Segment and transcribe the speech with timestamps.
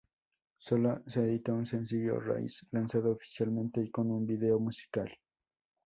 [0.57, 5.15] Sólo se editó un sencillo, "Rise", lanzado oficialmente y con un video musical.